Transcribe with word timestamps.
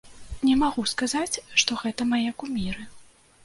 Не 0.47 0.55
магу 0.61 0.85
сказаць, 0.93 1.41
што 1.65 1.79
гэта 1.85 2.11
мае 2.17 2.27
куміры. 2.41 2.91